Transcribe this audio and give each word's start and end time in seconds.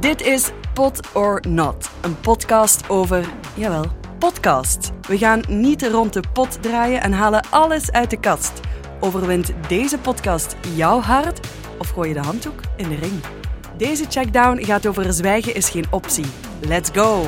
Dit 0.00 0.22
is 0.22 0.50
Pot 0.74 1.00
or 1.14 1.42
Not, 1.48 1.90
een 2.00 2.20
podcast 2.20 2.88
over, 2.88 3.28
jawel, 3.54 3.84
podcast. 4.18 4.90
We 5.08 5.18
gaan 5.18 5.42
niet 5.48 5.82
rond 5.82 6.12
de 6.12 6.22
pot 6.32 6.62
draaien 6.62 7.00
en 7.00 7.12
halen 7.12 7.42
alles 7.50 7.92
uit 7.92 8.10
de 8.10 8.20
kast. 8.20 8.52
Overwint 9.00 9.52
deze 9.68 9.98
podcast 9.98 10.56
jouw 10.74 11.00
hart 11.00 11.46
of 11.78 11.88
gooi 11.88 12.08
je 12.08 12.14
de 12.14 12.20
handdoek 12.20 12.60
in 12.76 12.88
de 12.88 12.94
ring? 12.94 13.20
Deze 13.76 14.04
checkdown 14.08 14.64
gaat 14.64 14.86
over 14.86 15.12
zwijgen 15.12 15.54
is 15.54 15.70
geen 15.70 15.86
optie. 15.90 16.26
Let's 16.60 16.90
go! 16.92 17.26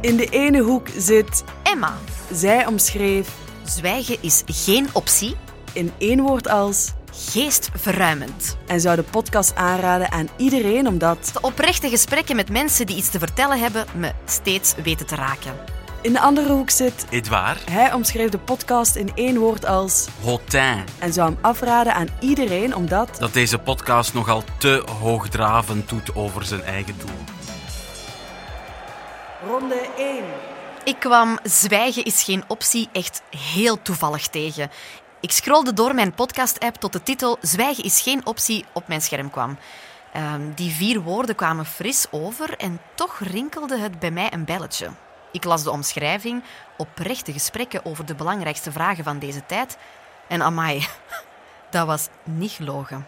In 0.00 0.16
de 0.16 0.26
ene 0.30 0.60
hoek 0.60 0.88
zit 0.96 1.44
Emma. 1.62 1.92
zij 2.32 2.66
omschreef 2.66 3.40
Zwijgen 3.64 4.16
is 4.20 4.42
geen 4.46 4.88
optie. 4.92 5.36
in 5.72 5.92
één 5.98 6.20
woord 6.20 6.48
als 6.48 6.92
Geestverruimend. 7.14 8.56
en 8.66 8.80
zou 8.80 8.96
de 8.96 9.02
podcast 9.02 9.54
aanraden 9.54 10.12
aan 10.12 10.28
iedereen 10.36 10.86
omdat 10.86 11.30
De 11.32 11.40
oprechte 11.40 11.88
gesprekken 11.88 12.36
met 12.36 12.50
mensen 12.50 12.86
die 12.86 12.96
iets 12.96 13.10
te 13.10 13.18
vertellen 13.18 13.60
hebben, 13.60 13.86
me 13.94 14.12
steeds 14.24 14.74
weten 14.82 15.06
te 15.06 15.14
raken. 15.14 15.52
in 16.00 16.12
de 16.12 16.20
andere 16.20 16.52
hoek 16.52 16.70
zit 16.70 17.06
Edouard, 17.10 17.70
hij 17.70 17.92
omschreef 17.92 18.30
de 18.30 18.38
podcast 18.38 18.96
in 18.96 19.10
één 19.14 19.38
woord 19.38 19.66
als 19.66 20.06
Hotin. 20.22 20.84
en 20.98 21.12
zou 21.12 21.28
hem 21.30 21.38
afraden 21.40 21.94
aan 21.94 22.08
iedereen 22.20 22.74
omdat 22.74 23.16
Dat 23.18 23.32
deze 23.32 23.58
podcast 23.58 24.14
nogal 24.14 24.42
te 24.58 24.82
hoogdravend 25.00 25.88
doet 25.88 26.14
over 26.14 26.44
zijn 26.44 26.62
eigen 26.62 26.94
doel. 26.98 27.16
ronde 29.50 29.88
1. 29.96 30.24
Ik 30.84 30.96
kwam 30.98 31.38
Zwijgen 31.42 32.04
is 32.04 32.22
geen 32.22 32.44
optie 32.48 32.88
echt 32.92 33.22
heel 33.52 33.82
toevallig 33.82 34.28
tegen. 34.28 34.70
Ik 35.22 35.30
scrolde 35.30 35.72
door 35.72 35.94
mijn 35.94 36.14
podcast-app 36.14 36.76
tot 36.76 36.92
de 36.92 37.02
titel 37.02 37.38
Zwijgen 37.40 37.84
is 37.84 38.00
geen 38.00 38.26
optie 38.26 38.64
op 38.72 38.88
mijn 38.88 39.02
scherm 39.02 39.30
kwam. 39.30 39.58
Ehm, 40.12 40.52
die 40.54 40.70
vier 40.70 41.00
woorden 41.00 41.34
kwamen 41.34 41.66
fris 41.66 42.06
over 42.10 42.56
en 42.56 42.80
toch 42.94 43.18
rinkelde 43.18 43.78
het 43.78 43.98
bij 43.98 44.10
mij 44.10 44.32
een 44.32 44.44
belletje. 44.44 44.90
Ik 45.32 45.44
las 45.44 45.62
de 45.62 45.70
omschrijving, 45.70 46.42
oprechte 46.76 47.32
gesprekken 47.32 47.84
over 47.84 48.06
de 48.06 48.14
belangrijkste 48.14 48.72
vragen 48.72 49.04
van 49.04 49.18
deze 49.18 49.46
tijd. 49.46 49.76
En 50.28 50.42
amai, 50.42 50.86
dat 51.70 51.86
was 51.86 52.08
niet 52.24 52.50
gelogen. 52.50 53.06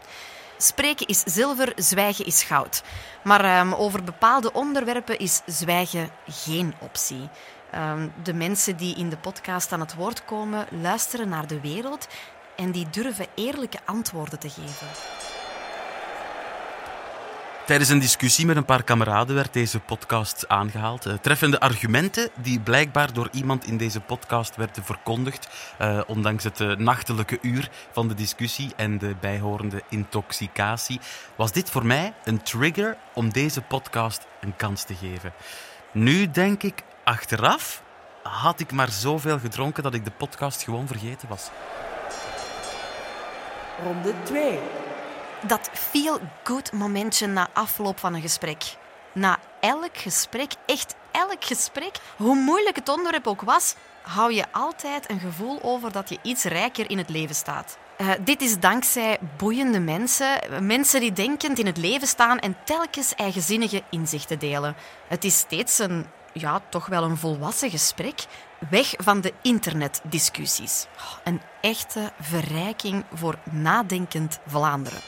Spreken 0.57 1.07
is 1.07 1.23
zilver, 1.27 1.73
zwijgen 1.77 2.27
is 2.27 2.43
goud. 2.43 2.83
Maar 3.23 3.45
ehm, 3.45 3.73
over 3.73 4.05
bepaalde 4.05 4.53
onderwerpen 4.53 5.19
is 5.19 5.41
zwijgen 5.47 6.11
geen 6.27 6.75
optie. 6.81 7.29
Ehm, 7.75 8.09
de 8.23 8.35
mensen 8.35 8.77
die 8.77 8.97
in 8.97 9.09
de 9.09 9.17
podcast 9.17 9.73
aan 9.73 9.81
het 9.81 9.95
woord 9.95 10.25
komen, 10.25 10.67
luisteren 10.71 11.29
naar 11.29 11.47
de 11.47 11.61
wereld 11.61 12.09
en 12.57 12.71
die 12.71 12.87
durven 12.91 13.27
eerlijke 13.35 13.79
antwoorden 13.85 14.39
te 14.39 14.49
geven. 14.49 14.87
Tijdens 17.67 17.91
een 17.91 17.99
discussie 17.99 18.47
met 18.47 18.57
een 18.57 18.65
paar 18.65 18.83
kameraden 18.83 19.35
werd 19.35 19.53
deze 19.53 19.81
podcast 19.81 20.49
aangehaald. 20.49 21.07
Eh, 21.07 21.15
treffende 21.15 21.61
argumenten 21.61 22.31
die 22.43 22.61
blijkbaar 22.61 23.13
door 23.13 23.29
iemand 23.33 23.67
in 23.67 23.77
deze 23.77 24.01
podcast 24.01 24.57
werden 24.57 24.85
verkondigd, 24.85 25.49
eh, 25.79 26.01
ondanks 26.07 26.45
het 26.45 26.61
eh, 26.61 26.77
nachtelijke 26.77 27.39
uur 27.43 27.71
van 27.93 28.09
de 28.09 28.15
discussie 28.15 28.73
en 28.77 28.99
de 28.99 29.15
bijhorende 29.21 29.83
intoxicatie, 29.89 31.01
was 31.37 31.53
dit 31.53 31.71
voor 31.71 31.87
mij 31.87 32.15
een 32.25 32.43
trigger 32.43 32.97
om 33.15 33.33
deze 33.33 33.63
podcast 33.63 34.27
een 34.41 34.57
kans 34.57 34.85
te 34.85 34.95
geven. 34.95 35.33
Nu 35.93 36.31
denk 36.31 36.63
ik, 36.63 36.83
achteraf 37.05 37.83
had 38.23 38.61
ik 38.61 38.73
maar 38.73 38.91
zoveel 38.91 39.39
gedronken 39.39 39.83
dat 39.83 39.95
ik 39.95 40.05
de 40.05 40.11
podcast 40.11 40.63
gewoon 40.63 40.87
vergeten 40.87 41.29
was. 41.29 41.51
Ronde 43.83 44.15
2. 44.23 44.59
Dat 45.47 45.71
feel-good 45.73 46.73
momentje 46.73 47.27
na 47.27 47.49
afloop 47.53 47.99
van 47.99 48.15
een 48.15 48.21
gesprek. 48.21 48.77
Na 49.13 49.39
elk 49.61 49.97
gesprek, 49.97 50.53
echt 50.67 50.95
elk 51.11 51.45
gesprek, 51.45 51.97
hoe 52.17 52.37
moeilijk 52.37 52.77
het 52.77 52.89
onderwerp 52.89 53.27
ook 53.27 53.43
was, 53.43 53.75
hou 54.03 54.33
je 54.33 54.45
altijd 54.53 55.11
een 55.11 55.21
gevoel 55.21 55.63
over 55.63 55.93
dat 55.93 56.09
je 56.09 56.19
iets 56.23 56.45
rijker 56.45 56.91
in 56.91 56.99
het 56.99 57.09
leven 57.09 57.35
staat. 57.35 57.79
Eh, 57.97 58.09
dit 58.21 58.43
is 58.43 58.59
dankzij 58.59 59.19
boeiende 59.37 59.81
mensen, 59.81 60.39
mensen 60.67 61.01
die 61.01 61.13
denkend 61.13 61.59
in 61.59 61.67
het 61.67 61.77
leven 61.77 62.07
staan 62.07 62.39
en 62.39 62.57
telkens 62.65 63.15
eigenzinnige 63.15 63.83
inzichten 63.91 64.39
delen. 64.39 64.75
Het 65.09 65.25
is 65.25 65.39
steeds 65.39 65.79
een, 65.79 66.07
ja, 66.35 66.61
toch 66.69 66.87
wel 66.87 67.03
een 67.03 67.17
volwassen 67.17 67.71
gesprek, 67.71 68.27
weg 68.71 68.95
van 68.97 69.21
de 69.21 69.33
internetdiscussies. 69.43 70.87
Oh, 70.97 71.19
Een 71.25 71.41
echte 71.61 72.13
verrijking 72.21 73.05
voor 73.13 73.39
nadenkend 73.51 74.39
Vlaanderen. 74.47 75.01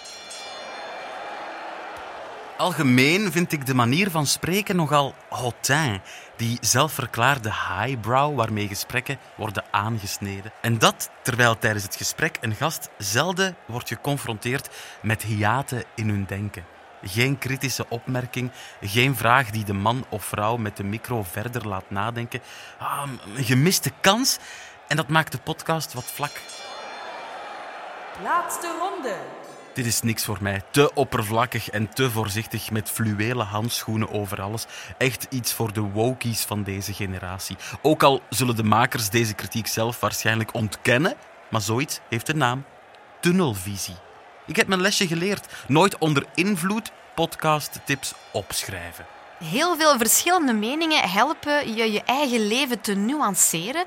Algemeen 2.57 3.33
vind 3.33 3.53
ik 3.53 3.67
de 3.67 3.75
manier 3.75 4.11
van 4.11 4.27
spreken 4.27 4.77
nogal 4.77 5.15
hautain. 5.29 6.01
Die 6.37 6.59
zelfverklaarde 6.61 7.53
highbrow 7.53 8.37
waarmee 8.37 8.69
gesprekken 8.69 9.19
worden 9.37 9.65
aangesneden. 9.71 10.53
En 10.61 10.79
dat 10.79 11.11
terwijl 11.23 11.59
tijdens 11.59 11.85
het 11.85 11.97
gesprek 11.97 12.39
een 12.41 12.55
gast 12.55 12.89
zelden 12.99 13.57
wordt 13.67 13.89
geconfronteerd 13.89 14.69
met 15.03 15.23
hiaten 15.23 15.85
in 15.95 16.09
hun 16.09 16.25
denken. 16.25 16.76
Geen 17.03 17.39
kritische 17.39 17.87
opmerking, 17.89 18.51
geen 18.81 19.17
vraag 19.17 19.51
die 19.51 19.65
de 19.65 19.73
man 19.73 20.05
of 20.09 20.25
vrouw 20.25 20.57
met 20.57 20.77
de 20.77 20.85
micro 20.85 21.23
verder 21.23 21.69
laat 21.69 21.91
nadenken. 21.91 22.41
Ah, 22.79 23.09
een 23.37 23.45
gemiste 23.45 23.91
kans. 24.01 24.39
En 24.89 24.97
dat 24.97 25.09
maakt 25.09 25.33
de 25.33 25.39
podcast 25.39 25.95
wat 25.95 26.05
vlak. 26.05 26.41
Laatste 28.23 28.77
ronde. 28.81 29.17
Dit 29.77 29.87
is 29.87 30.03
niks 30.03 30.25
voor 30.25 30.39
mij. 30.41 30.63
Te 30.71 30.95
oppervlakkig 30.95 31.71
en 31.71 31.89
te 31.89 32.11
voorzichtig 32.11 32.71
met 32.71 32.91
fluwelen 32.91 33.47
handschoenen 33.47 34.11
over 34.11 34.43
alles. 34.43 34.67
Echt 34.99 35.27
iets 35.31 35.53
voor 35.53 35.73
de 35.73 35.81
wokies 35.81 36.45
van 36.45 36.63
deze 36.63 36.93
generatie. 36.93 37.57
Ook 37.83 38.03
al 38.03 38.23
zullen 38.31 38.57
de 38.57 38.63
makers 38.63 39.11
deze 39.11 39.35
kritiek 39.35 39.67
zelf 39.67 40.01
waarschijnlijk 40.01 40.55
ontkennen, 40.55 41.15
maar 41.51 41.61
zoiets 41.61 42.01
heeft 42.09 42.29
een 42.29 42.39
naam: 42.39 42.65
tunnelvisie. 43.21 44.06
Ik 44.47 44.57
heb 44.57 44.67
mijn 44.67 44.81
lesje 44.81 45.07
geleerd. 45.07 45.47
Nooit 45.69 45.99
onder 45.99 46.27
invloed 46.35 46.93
podcasttips 47.15 48.15
opschrijven. 48.33 49.07
Heel 49.45 49.77
veel 49.77 49.99
verschillende 49.99 50.53
meningen 50.53 51.11
helpen 51.11 51.75
je 51.75 51.93
je 51.93 52.03
eigen 52.03 52.47
leven 52.47 52.81
te 52.81 52.95
nuanceren. 52.95 53.85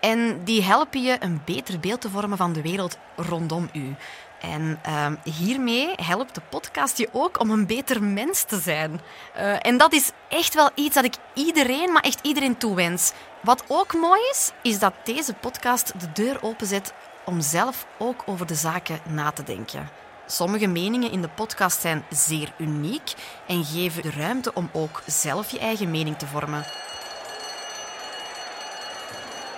En 0.00 0.44
die 0.44 0.62
helpen 0.62 1.02
je 1.02 1.16
een 1.20 1.42
beter 1.44 1.80
beeld 1.80 2.00
te 2.00 2.10
vormen 2.10 2.38
van 2.38 2.52
de 2.52 2.62
wereld 2.62 2.98
rondom 3.16 3.68
u. 3.72 3.94
En 4.40 4.78
ehm, 4.82 5.14
hiermee 5.24 5.92
helpt 5.96 6.34
de 6.34 6.40
podcast 6.50 6.98
je 6.98 7.08
ook 7.12 7.40
om 7.40 7.50
een 7.50 7.66
beter 7.66 8.02
mens 8.02 8.42
te 8.42 8.58
zijn. 8.58 9.00
Eh, 9.34 9.66
en 9.66 9.76
dat 9.76 9.92
is 9.92 10.10
echt 10.28 10.54
wel 10.54 10.70
iets 10.74 10.94
dat 10.94 11.04
ik 11.04 11.14
iedereen, 11.34 11.92
maar 11.92 12.02
echt 12.02 12.18
iedereen 12.22 12.56
toewens. 12.56 13.12
Wat 13.42 13.64
ook 13.68 13.94
mooi 13.94 14.20
is, 14.30 14.52
is 14.62 14.78
dat 14.78 14.94
deze 15.04 15.34
podcast 15.34 16.00
de 16.00 16.12
deur 16.12 16.42
openzet 16.42 16.92
om 17.28 17.40
zelf 17.40 17.86
ook 17.98 18.22
over 18.26 18.46
de 18.46 18.54
zaken 18.54 19.00
na 19.08 19.30
te 19.30 19.42
denken. 19.42 19.88
Sommige 20.26 20.66
meningen 20.66 21.12
in 21.12 21.20
de 21.20 21.28
podcast 21.28 21.80
zijn 21.80 22.04
zeer 22.10 22.52
uniek 22.58 23.14
en 23.46 23.64
geven 23.64 24.02
de 24.02 24.10
ruimte 24.10 24.54
om 24.54 24.70
ook 24.72 25.02
zelf 25.06 25.50
je 25.50 25.58
eigen 25.58 25.90
mening 25.90 26.18
te 26.18 26.26
vormen. 26.26 26.64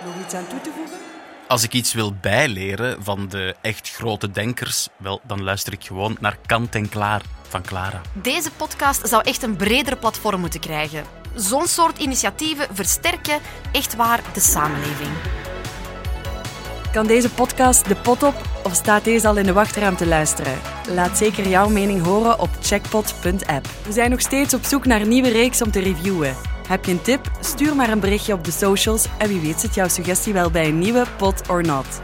Nog 0.05 0.25
iets 0.25 0.33
aan 0.33 0.47
toe 0.47 0.61
te 0.61 0.71
voegen? 0.75 0.97
Als 1.47 1.63
ik 1.63 1.73
iets 1.73 1.93
wil 1.93 2.13
bijleren 2.21 3.03
van 3.03 3.27
de 3.27 3.55
echt 3.61 3.91
grote 3.91 4.31
denkers, 4.31 4.87
wel, 4.97 5.21
dan 5.23 5.43
luister 5.43 5.73
ik 5.73 5.83
gewoon 5.83 6.17
naar 6.19 6.37
Kant 6.45 6.75
en 6.75 6.89
Klaar 6.89 7.21
van 7.49 7.61
Clara. 7.61 8.01
Deze 8.13 8.51
podcast 8.51 9.07
zou 9.07 9.23
echt 9.23 9.43
een 9.43 9.55
breder 9.55 9.97
platform 9.97 10.39
moeten 10.39 10.59
krijgen. 10.59 11.03
Zo'n 11.35 11.67
soort 11.67 11.99
initiatieven 11.99 12.75
versterken 12.75 13.39
echt 13.71 13.95
waar 13.95 14.21
de 14.33 14.39
samenleving. 14.39 15.40
Kan 16.91 17.07
deze 17.07 17.29
podcast 17.29 17.87
de 17.87 17.95
pot 17.95 18.23
op 18.23 18.35
of 18.63 18.73
staat 18.73 19.03
deze 19.03 19.27
al 19.27 19.37
in 19.37 19.45
de 19.45 19.53
wachtruimte 19.53 20.03
te 20.03 20.09
luisteren? 20.09 20.59
Laat 20.89 21.17
zeker 21.17 21.47
jouw 21.47 21.69
mening 21.69 22.03
horen 22.03 22.39
op 22.39 22.49
checkpot.app. 22.61 23.67
We 23.85 23.91
zijn 23.91 24.09
nog 24.09 24.21
steeds 24.21 24.53
op 24.53 24.63
zoek 24.63 24.85
naar 24.85 25.01
een 25.01 25.07
nieuwe 25.07 25.29
reeks 25.29 25.61
om 25.61 25.71
te 25.71 25.79
reviewen. 25.79 26.35
Heb 26.67 26.85
je 26.85 26.91
een 26.91 27.01
tip? 27.01 27.31
Stuur 27.39 27.75
maar 27.75 27.89
een 27.89 27.99
berichtje 27.99 28.33
op 28.33 28.43
de 28.43 28.51
socials 28.51 29.05
en 29.17 29.27
wie 29.27 29.39
weet 29.39 29.59
zit 29.59 29.75
jouw 29.75 29.87
suggestie 29.87 30.33
wel 30.33 30.51
bij 30.51 30.67
een 30.67 30.79
nieuwe 30.79 31.05
Pot 31.17 31.49
or 31.49 31.63
Not. 31.63 32.01